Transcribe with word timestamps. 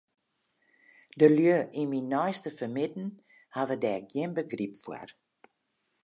De 1.19 1.27
lju 1.35 1.57
yn 1.81 1.87
myn 1.91 2.09
neiste 2.11 2.49
fermidden 2.59 3.09
hawwe 3.55 3.75
dêr 3.83 4.01
gjin 4.11 4.35
begryp 4.35 4.73
foar. 4.83 5.09